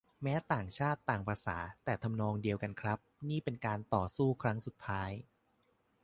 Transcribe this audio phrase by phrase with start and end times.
[0.23, 5.11] แม้ต่างชาติต่างภาษา แต่ทำนองเดียวกันครับ นี่เป็นการต่อสู้ครั้งสุดท้าย